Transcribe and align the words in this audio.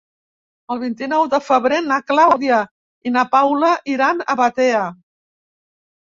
El 0.75 0.79
vint-i-nou 0.83 1.25
de 1.33 1.39
febrer 1.49 1.81
na 1.89 1.99
Clàudia 2.13 2.63
i 3.09 3.13
na 3.19 3.25
Paula 3.37 3.71
iran 3.95 4.27
a 4.35 4.39
Batea. 4.43 4.83